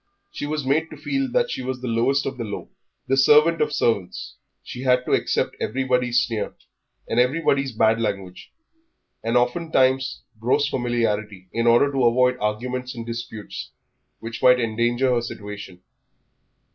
[0.31, 2.69] She was made to feel that she was the lowest of the low
[3.07, 4.35] the servant of servants.
[4.63, 6.55] She had to accept everybody's sneer
[7.07, 8.51] and everybody's bad language,
[9.23, 13.73] and oftentimes gross familiarity, in order to avoid arguments and disputes
[14.19, 15.83] which might endanger her situation.